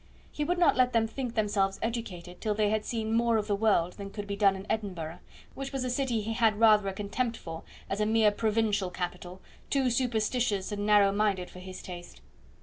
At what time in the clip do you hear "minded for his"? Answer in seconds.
11.11-11.83